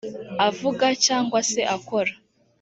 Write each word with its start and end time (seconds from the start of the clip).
avuga 0.47 0.85
cyangwa 1.05 1.39
se 1.51 1.61
akora 1.75 2.13